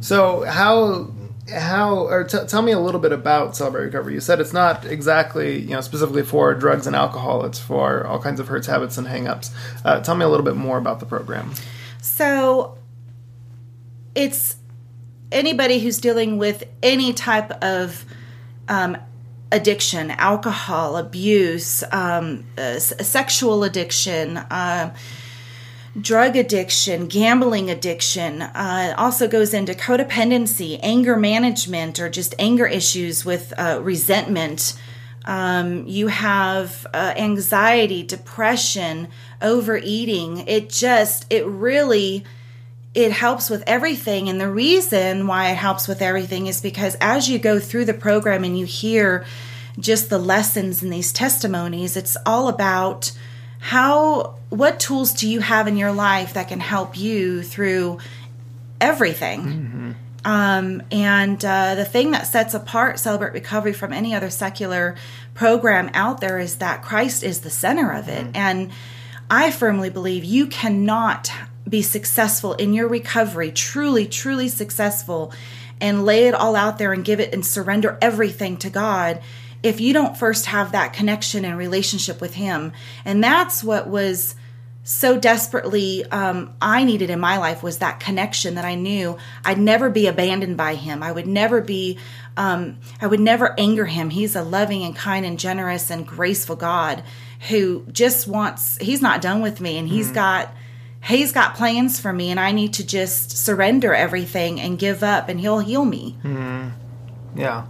So, 0.00 0.44
how 0.44 1.12
how 1.50 2.06
or 2.06 2.24
t- 2.24 2.46
tell 2.46 2.62
me 2.62 2.72
a 2.72 2.78
little 2.78 3.00
bit 3.00 3.12
about 3.12 3.56
celebrate 3.56 3.84
recovery 3.84 4.14
you 4.14 4.20
said 4.20 4.38
it's 4.38 4.52
not 4.52 4.84
exactly 4.84 5.58
you 5.58 5.70
know 5.70 5.80
specifically 5.80 6.22
for 6.22 6.54
drugs 6.54 6.86
and 6.86 6.94
alcohol 6.94 7.44
it's 7.44 7.58
for 7.58 8.06
all 8.06 8.20
kinds 8.20 8.38
of 8.38 8.46
hurts 8.46 8.68
habits 8.68 8.96
and 8.96 9.08
hangups 9.08 9.50
uh, 9.84 10.00
tell 10.00 10.14
me 10.14 10.24
a 10.24 10.28
little 10.28 10.44
bit 10.46 10.54
more 10.54 10.78
about 10.78 11.00
the 11.00 11.04
program 11.04 11.52
so 12.00 12.78
it's 14.14 14.56
anybody 15.32 15.80
who's 15.80 15.98
dealing 15.98 16.38
with 16.38 16.64
any 16.82 17.12
type 17.12 17.50
of 17.62 18.04
um, 18.68 18.96
addiction, 19.50 20.10
alcohol 20.12 20.96
abuse, 20.96 21.84
um, 21.92 22.44
uh, 22.56 22.78
sexual 22.78 23.64
addiction, 23.64 24.38
uh, 24.38 24.94
drug 26.00 26.36
addiction, 26.36 27.06
gambling 27.06 27.70
addiction. 27.70 28.40
Uh, 28.42 28.94
also 28.96 29.28
goes 29.28 29.52
into 29.52 29.74
codependency, 29.74 30.80
anger 30.82 31.16
management, 31.16 32.00
or 32.00 32.08
just 32.08 32.34
anger 32.38 32.66
issues 32.66 33.24
with 33.24 33.52
uh, 33.58 33.78
resentment. 33.82 34.74
Um, 35.24 35.86
you 35.86 36.08
have 36.08 36.86
uh, 36.94 37.12
anxiety, 37.16 38.02
depression, 38.02 39.08
overeating. 39.40 40.48
It 40.48 40.70
just, 40.70 41.26
it 41.30 41.46
really 41.46 42.24
it 42.94 43.12
helps 43.12 43.48
with 43.48 43.64
everything. 43.66 44.28
And 44.28 44.40
the 44.40 44.50
reason 44.50 45.26
why 45.26 45.50
it 45.50 45.56
helps 45.56 45.88
with 45.88 46.02
everything 46.02 46.46
is 46.46 46.60
because 46.60 46.96
as 47.00 47.28
you 47.28 47.38
go 47.38 47.58
through 47.58 47.86
the 47.86 47.94
program 47.94 48.44
and 48.44 48.58
you 48.58 48.66
hear 48.66 49.24
just 49.78 50.10
the 50.10 50.18
lessons 50.18 50.82
and 50.82 50.92
these 50.92 51.12
testimonies, 51.12 51.96
it's 51.96 52.16
all 52.26 52.48
about 52.48 53.12
how, 53.60 54.36
what 54.50 54.78
tools 54.78 55.14
do 55.14 55.28
you 55.28 55.40
have 55.40 55.68
in 55.68 55.76
your 55.76 55.92
life 55.92 56.34
that 56.34 56.48
can 56.48 56.60
help 56.60 56.98
you 56.98 57.42
through 57.42 57.98
everything? 58.80 59.40
Mm-hmm. 59.40 59.92
Um, 60.24 60.82
and 60.90 61.42
uh, 61.44 61.74
the 61.74 61.84
thing 61.84 62.10
that 62.12 62.26
sets 62.26 62.54
apart 62.54 62.98
Celebrate 62.98 63.32
Recovery 63.32 63.72
from 63.72 63.92
any 63.92 64.14
other 64.14 64.30
secular 64.30 64.96
program 65.34 65.90
out 65.94 66.20
there 66.20 66.38
is 66.38 66.56
that 66.56 66.82
Christ 66.82 67.22
is 67.22 67.40
the 67.40 67.50
center 67.50 67.92
of 67.92 68.08
it. 68.08 68.26
Mm-hmm. 68.26 68.36
And 68.36 68.70
I 69.30 69.50
firmly 69.50 69.90
believe 69.90 70.24
you 70.24 70.46
cannot 70.46 71.32
be 71.68 71.82
successful 71.82 72.54
in 72.54 72.74
your 72.74 72.88
recovery, 72.88 73.52
truly, 73.52 74.06
truly 74.06 74.48
successful, 74.48 75.32
and 75.80 76.04
lay 76.04 76.26
it 76.26 76.34
all 76.34 76.56
out 76.56 76.78
there 76.78 76.92
and 76.92 77.04
give 77.04 77.20
it 77.20 77.32
and 77.32 77.44
surrender 77.44 77.98
everything 78.00 78.56
to 78.58 78.70
God 78.70 79.20
if 79.62 79.80
you 79.80 79.92
don't 79.92 80.16
first 80.16 80.46
have 80.46 80.72
that 80.72 80.92
connection 80.92 81.44
and 81.44 81.56
relationship 81.56 82.20
with 82.20 82.34
Him. 82.34 82.72
And 83.04 83.22
that's 83.22 83.62
what 83.62 83.88
was 83.88 84.34
so 84.84 85.16
desperately 85.18 86.04
um, 86.06 86.54
I 86.60 86.82
needed 86.82 87.08
in 87.08 87.20
my 87.20 87.38
life 87.38 87.62
was 87.62 87.78
that 87.78 88.00
connection 88.00 88.56
that 88.56 88.64
I 88.64 88.74
knew 88.74 89.16
I'd 89.44 89.58
never 89.58 89.90
be 89.90 90.08
abandoned 90.08 90.56
by 90.56 90.74
Him. 90.74 91.02
I 91.02 91.12
would 91.12 91.28
never 91.28 91.60
be, 91.60 91.98
um, 92.36 92.78
I 93.00 93.06
would 93.06 93.20
never 93.20 93.58
anger 93.58 93.86
Him. 93.86 94.10
He's 94.10 94.34
a 94.34 94.42
loving 94.42 94.82
and 94.82 94.96
kind 94.96 95.24
and 95.24 95.38
generous 95.38 95.90
and 95.90 96.06
graceful 96.06 96.56
God 96.56 97.04
who 97.48 97.84
just 97.92 98.26
wants, 98.26 98.76
He's 98.78 99.02
not 99.02 99.22
done 99.22 99.40
with 99.40 99.60
me 99.60 99.78
and 99.78 99.88
He's 99.88 100.06
mm-hmm. 100.06 100.14
got 100.16 100.54
he's 101.04 101.32
got 101.32 101.54
plans 101.54 101.98
for 101.98 102.12
me 102.12 102.30
and 102.30 102.38
I 102.38 102.52
need 102.52 102.74
to 102.74 102.86
just 102.86 103.36
surrender 103.36 103.94
everything 103.94 104.60
and 104.60 104.78
give 104.78 105.02
up 105.02 105.28
and 105.28 105.40
he'll 105.40 105.58
heal 105.58 105.84
me. 105.84 106.16
Mm-hmm. 106.22 107.38
Yeah. 107.38 107.66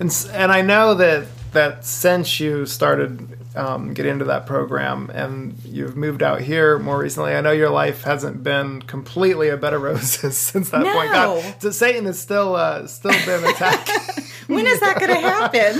And 0.00 0.26
and 0.32 0.50
I 0.50 0.62
know 0.62 0.94
that 0.94 1.26
that 1.52 1.84
since 1.84 2.40
you 2.40 2.66
started 2.66 3.31
um, 3.54 3.94
get 3.94 4.06
into 4.06 4.24
that 4.26 4.46
program 4.46 5.10
and 5.10 5.58
you've 5.64 5.96
moved 5.96 6.22
out 6.22 6.40
here 6.40 6.78
more 6.78 6.98
recently. 6.98 7.34
I 7.34 7.40
know 7.40 7.52
your 7.52 7.70
life 7.70 8.02
hasn't 8.02 8.42
been 8.42 8.82
completely 8.82 9.48
a 9.48 9.56
bed 9.56 9.74
of 9.74 9.82
roses 9.82 10.36
since 10.38 10.70
that 10.70 10.82
no. 10.82 10.92
point. 10.92 11.12
God, 11.12 11.54
so 11.60 11.70
Satan 11.70 12.06
has 12.06 12.18
still 12.18 12.56
uh, 12.56 12.86
still 12.86 13.12
been 13.26 13.44
attacking. 13.44 14.24
when 14.46 14.66
is 14.66 14.80
that 14.80 14.98
going 14.98 15.10
to 15.10 15.20
happen? 15.20 15.72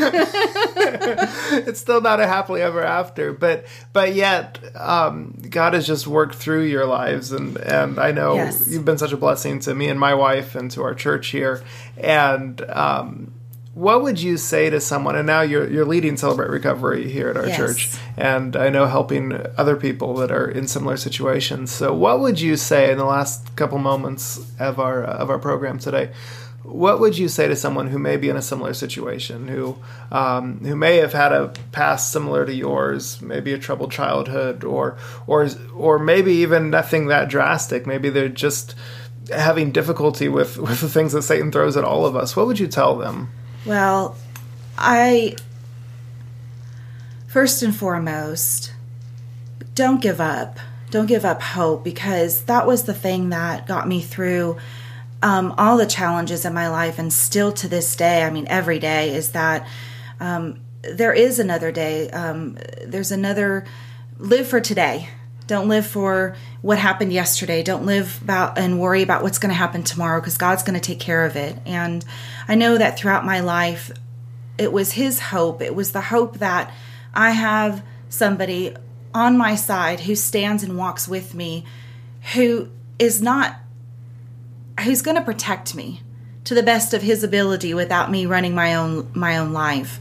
it's 1.67 1.81
still 1.81 2.01
not 2.01 2.21
a 2.21 2.27
happily 2.27 2.63
ever 2.63 2.83
after, 2.83 3.33
but 3.33 3.67
but 3.93 4.15
yet 4.15 4.59
um, 4.77 5.35
God 5.49 5.75
has 5.75 5.87
just 5.87 6.07
worked 6.07 6.35
through 6.35 6.65
your 6.65 6.87
lives, 6.87 7.33
and 7.33 7.57
and 7.59 7.99
I 7.99 8.13
know 8.13 8.35
yes. 8.35 8.69
you've 8.69 8.85
been 8.85 8.99
such 8.99 9.13
a 9.13 9.17
blessing 9.17 9.61
to 9.61 9.75
me 9.75 9.89
and 9.89 9.99
my 9.99 10.15
wife 10.15 10.55
and 10.55 10.71
to 10.73 10.83
our 10.83 10.95
church 10.95 11.29
here, 11.29 11.63
and. 11.97 12.61
Um, 12.63 13.33
what 13.75 14.03
would 14.03 14.21
you 14.21 14.37
say 14.37 14.69
to 14.69 14.81
someone 14.81 15.17
and 15.17 15.27
now 15.27 15.41
you're 15.41 15.69
you're 15.71 15.87
leading 15.87 16.17
celebrate 16.17 16.51
recovery 16.51 17.11
here 17.11 17.31
at 17.31 17.39
our 17.39 17.47
yes. 17.47 17.57
church 17.57 17.91
and 18.19 18.55
i 18.55 18.69
know 18.69 18.85
helping 18.85 19.33
other 19.57 19.77
people 19.77 20.15
that 20.15 20.31
are 20.31 20.51
in 20.51 20.69
similar 20.69 20.97
situations. 20.97 21.71
So 21.71 21.95
what 21.95 22.21
would 22.21 22.41
you 22.41 22.57
say 22.57 22.91
in 22.91 22.99
the 22.99 23.05
last 23.05 23.57
couple 23.57 23.79
moments 23.79 24.39
of 24.59 24.79
our 24.79 25.03
of 25.03 25.31
our 25.31 25.39
program 25.39 25.79
today 25.79 26.11
what 26.65 27.01
would 27.01 27.19
you 27.19 27.29
say 27.29 27.49
to 27.49 27.57
someone 27.57 27.89
who 27.89 27.99
may 27.99 28.17
be 28.17 28.29
in 28.29 28.37
a 28.37 28.43
similar 28.43 28.73
situation 28.73 29.49
who 29.49 29.77
um, 30.13 30.61
who 30.61 30.77
may 30.77 30.99
have 30.99 31.13
had 31.13 31.33
a 31.33 31.49
past 31.73 32.13
similar 32.13 32.47
to 32.47 32.55
yours 32.55 33.21
maybe 33.21 33.53
a 33.53 33.59
troubled 33.59 33.91
childhood 33.91 34.63
or 34.65 34.97
or 35.27 35.49
or 35.75 35.99
maybe 35.99 36.33
even 36.35 36.71
nothing 36.71 37.07
that 37.09 37.29
drastic? 37.29 37.87
Maybe 37.87 38.11
they're 38.11 38.29
just 38.29 38.75
having 39.31 39.73
difficulty 39.73 40.29
with 40.29 40.57
with 40.57 40.81
the 40.81 40.89
things 40.89 41.13
that 41.15 41.23
satan 41.23 41.51
throws 41.51 41.77
at 41.77 41.85
all 41.85 42.07
of 42.07 42.15
us. 42.15 42.37
What 42.37 42.47
would 42.47 42.61
you 42.61 42.69
tell 42.69 42.97
them 42.97 43.31
well, 43.65 44.17
I 44.77 45.37
first 47.27 47.63
and 47.63 47.75
foremost 47.75 48.73
don't 49.75 50.01
give 50.03 50.21
up. 50.21 50.59
Don't 50.91 51.07
give 51.07 51.25
up 51.25 51.41
hope 51.41 51.83
because 51.85 52.43
that 52.45 52.67
was 52.67 52.83
the 52.85 52.93
thing 52.93 53.31
that 53.31 53.67
got 53.67 53.89
me 53.89 54.01
through 54.03 54.59
um, 55.23 55.55
all 55.57 55.77
the 55.77 55.87
challenges 55.87 56.45
in 56.45 56.53
my 56.53 56.69
life, 56.69 56.99
and 56.99 57.13
still 57.13 57.53
to 57.53 57.69
this 57.69 57.95
day. 57.97 58.25
I 58.25 58.31
mean, 58.31 58.47
every 58.49 58.79
day 58.79 59.15
is 59.15 59.31
that 59.31 59.67
um, 60.21 60.61
there 60.83 61.13
is 61.13 61.39
another 61.39 61.71
day. 61.73 62.11
Um, 62.11 62.59
there's 62.85 63.13
another. 63.13 63.65
Live 64.19 64.47
for 64.47 64.61
today. 64.61 65.09
Don't 65.47 65.69
live 65.69 65.87
for 65.87 66.37
what 66.61 66.79
happened 66.79 67.13
yesterday. 67.13 67.63
Don't 67.63 67.85
live 67.85 68.21
about 68.23 68.59
and 68.59 68.79
worry 68.81 69.03
about 69.03 69.23
what's 69.23 69.39
going 69.39 69.51
to 69.51 69.57
happen 69.57 69.83
tomorrow 69.83 70.21
because 70.21 70.39
God's 70.39 70.63
going 70.63 70.79
to 70.79 70.81
take 70.81 71.01
care 71.01 71.25
of 71.25 71.37
it. 71.37 71.59
And 71.67 72.05
I 72.49 72.55
know 72.55 72.79
that 72.79 72.99
throughout 72.99 73.25
my 73.25 73.41
life, 73.41 73.91
it 74.59 74.73
was 74.73 74.93
His 74.93 75.19
hope. 75.21 75.61
It 75.61 75.75
was 75.75 75.93
the 75.93 76.01
hope 76.01 76.39
that 76.39 76.73
I 77.13 77.33
have 77.33 77.83
somebody 78.09 78.75
on 79.15 79.37
my 79.37 79.55
side 79.57 80.01
who 80.01 80.15
stands 80.15 80.63
and 80.63 80.79
walks 80.79 81.09
with 81.09 81.35
me, 81.35 81.65
who 82.35 82.71
is 82.99 83.21
not, 83.21 83.57
who's 84.85 85.03
going 85.03 85.17
to 85.17 85.23
protect 85.23 85.75
me 85.75 86.01
to 86.45 86.55
the 86.55 86.63
best 86.63 86.95
of 86.95 87.03
His 87.03 87.25
ability 87.25 87.75
without 87.75 88.11
me 88.11 88.27
running 88.27 88.55
my 88.55 88.75
own 88.77 89.11
my 89.15 89.39
own 89.39 89.53
life. 89.53 89.99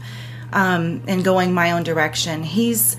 um, 0.52 1.02
and 1.06 1.24
going 1.24 1.52
my 1.54 1.72
own 1.72 1.82
direction. 1.82 2.42
He's 2.42 2.96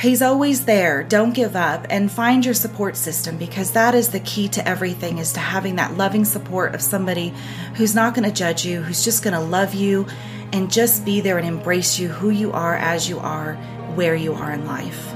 He's 0.00 0.22
always 0.22 0.64
there. 0.64 1.02
Don't 1.02 1.34
give 1.34 1.56
up 1.56 1.84
and 1.90 2.10
find 2.10 2.44
your 2.44 2.54
support 2.54 2.96
system 2.96 3.36
because 3.36 3.72
that 3.72 3.96
is 3.96 4.10
the 4.10 4.20
key 4.20 4.48
to 4.50 4.66
everything 4.66 5.18
is 5.18 5.32
to 5.32 5.40
having 5.40 5.74
that 5.76 5.96
loving 5.96 6.24
support 6.24 6.76
of 6.76 6.80
somebody 6.80 7.34
who's 7.74 7.96
not 7.96 8.14
going 8.14 8.22
to 8.22 8.32
judge 8.32 8.64
you, 8.64 8.80
who's 8.80 9.04
just 9.04 9.24
going 9.24 9.34
to 9.34 9.40
love 9.40 9.74
you 9.74 10.06
and 10.52 10.70
just 10.70 11.04
be 11.04 11.20
there 11.20 11.36
and 11.36 11.48
embrace 11.48 11.98
you 11.98 12.06
who 12.06 12.30
you 12.30 12.52
are 12.52 12.76
as 12.76 13.08
you 13.08 13.18
are, 13.18 13.54
where 13.96 14.14
you 14.14 14.34
are 14.34 14.52
in 14.52 14.66
life. 14.66 15.14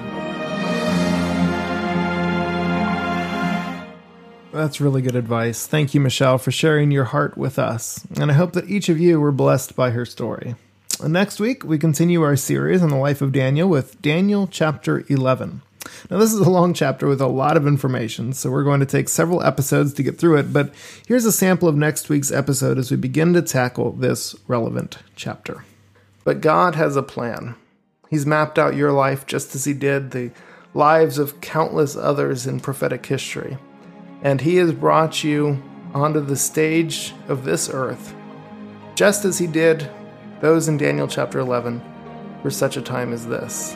That's 4.53 4.81
really 4.81 5.01
good 5.01 5.15
advice. 5.15 5.65
Thank 5.69 5.95
you, 5.95 6.01
Michelle, 6.01 6.39
for 6.39 6.51
sharing 6.51 6.91
your 6.91 7.05
heart 7.05 7.39
with 7.39 7.57
us. 7.57 8.05
And 8.19 8.33
I 8.33 8.35
hope 8.35 8.53
that 8.55 8.69
each 8.69 8.89
of 8.89 8.99
you 8.99 9.21
were 9.21 9.31
blessed 9.31 9.77
by 9.77 9.91
her 9.91 10.05
story. 10.05 10.57
Next 11.09 11.41
week, 11.41 11.65
we 11.65 11.79
continue 11.79 12.23
our 12.23 12.37
series 12.37 12.81
on 12.81 12.91
the 12.91 12.97
life 12.97 13.21
of 13.23 13.33
Daniel 13.33 13.69
with 13.69 14.01
Daniel 14.01 14.47
chapter 14.47 15.05
11. 15.09 15.63
Now, 16.09 16.19
this 16.19 16.33
is 16.33 16.39
a 16.39 16.49
long 16.49 16.75
chapter 16.75 17.09
with 17.09 17.21
a 17.21 17.27
lot 17.27 17.57
of 17.57 17.67
information, 17.67 18.33
so 18.33 18.53
we're 18.53 18.63
going 18.63 18.79
to 18.79 18.87
take 18.87 19.09
several 19.09 19.43
episodes 19.43 19.93
to 19.95 20.05
get 20.05 20.17
through 20.17 20.37
it, 20.39 20.53
but 20.53 20.73
here's 21.09 21.25
a 21.25 21.33
sample 21.33 21.67
of 21.67 21.75
next 21.75 22.09
week's 22.09 22.31
episode 22.31 22.79
as 22.79 22.93
we 22.93 22.97
begin 22.97 23.33
to 23.33 23.43
tackle 23.43 23.91
this 23.93 24.37
relevant 24.47 24.99
chapter. 25.17 25.65
But 26.23 26.41
God 26.41 26.77
has 26.77 26.95
a 26.95 27.03
plan. 27.03 27.57
He's 28.09 28.25
mapped 28.25 28.57
out 28.57 28.77
your 28.77 28.93
life 28.93 29.27
just 29.27 29.57
as 29.57 29.65
He 29.65 29.73
did 29.73 30.13
the 30.13 30.31
lives 30.73 31.19
of 31.19 31.41
countless 31.41 31.97
others 31.97 32.47
in 32.47 32.61
prophetic 32.61 33.05
history. 33.07 33.59
And 34.23 34.41
He 34.41 34.57
has 34.57 34.73
brought 34.73 35.25
you 35.25 35.61
onto 35.95 36.21
the 36.21 36.37
stage 36.37 37.13
of 37.27 37.43
this 37.43 37.69
earth, 37.69 38.15
just 38.95 39.25
as 39.25 39.39
He 39.39 39.49
did 39.49 39.91
those 40.43 40.69
in 40.69 40.77
Daniel 40.77 41.09
chapter 41.09 41.39
11 41.39 41.81
for 42.43 42.51
such 42.51 42.77
a 42.77 42.83
time 42.83 43.15
as 43.15 43.27
this. 43.27 43.75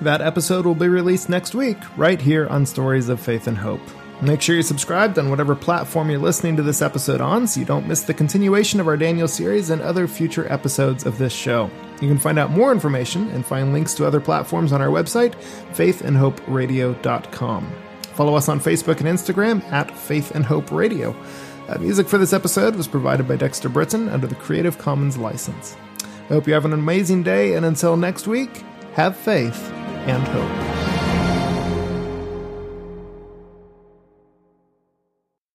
That 0.00 0.20
episode 0.20 0.66
will 0.66 0.74
be 0.74 0.88
released 0.88 1.28
next 1.28 1.54
week, 1.54 1.78
right 1.96 2.20
here 2.20 2.48
on 2.48 2.66
Stories 2.66 3.08
of 3.08 3.20
Faith 3.20 3.46
and 3.46 3.56
Hope. 3.56 3.80
Make 4.20 4.42
sure 4.42 4.54
you're 4.54 4.62
subscribed 4.62 5.18
on 5.18 5.30
whatever 5.30 5.56
platform 5.56 6.10
you're 6.10 6.20
listening 6.20 6.56
to 6.56 6.62
this 6.62 6.82
episode 6.82 7.20
on 7.20 7.46
so 7.46 7.58
you 7.58 7.66
don't 7.66 7.88
miss 7.88 8.02
the 8.02 8.14
continuation 8.14 8.80
of 8.80 8.86
our 8.86 8.96
Daniel 8.96 9.26
series 9.26 9.70
and 9.70 9.82
other 9.82 10.06
future 10.06 10.50
episodes 10.52 11.04
of 11.04 11.18
this 11.18 11.32
show. 11.32 11.68
You 12.00 12.08
can 12.08 12.18
find 12.18 12.38
out 12.38 12.50
more 12.50 12.70
information 12.70 13.28
and 13.30 13.44
find 13.44 13.72
links 13.72 13.94
to 13.94 14.06
other 14.06 14.20
platforms 14.20 14.72
on 14.72 14.82
our 14.82 14.88
website, 14.88 15.34
faithandhoperadio.com. 15.72 17.72
Follow 18.14 18.36
us 18.36 18.48
on 18.48 18.60
Facebook 18.60 19.00
and 19.00 19.08
Instagram 19.08 19.64
at 19.72 19.96
Faith 19.96 20.32
and 20.32 20.44
Hope 20.44 20.70
Radio. 20.70 21.16
Uh, 21.66 21.78
music 21.78 22.06
for 22.06 22.18
this 22.18 22.34
episode 22.34 22.76
was 22.76 22.86
provided 22.86 23.26
by 23.26 23.36
Dexter 23.36 23.70
Britain 23.70 24.08
under 24.10 24.26
the 24.26 24.34
Creative 24.34 24.76
Commons 24.76 25.16
license. 25.16 25.76
I 26.02 26.26
hope 26.28 26.46
you 26.46 26.52
have 26.52 26.66
an 26.66 26.74
amazing 26.74 27.22
day, 27.22 27.54
and 27.54 27.64
until 27.64 27.96
next 27.96 28.26
week, 28.26 28.62
have 28.92 29.16
faith 29.16 29.70
and 30.06 30.22
hope. 30.28 30.73